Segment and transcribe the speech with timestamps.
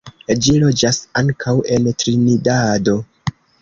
[0.45, 3.01] Ĝi loĝas ankaŭ en Trinidado.